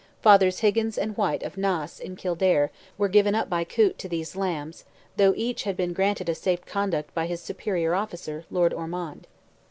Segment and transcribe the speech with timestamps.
[0.23, 4.35] Fathers Higgins and White of Naas, in Kildare, were given up by Coote to these
[4.35, 4.83] "lambs,"
[5.15, 9.27] though each had been granted a safe conduct by his superior officer, Lord Ormond.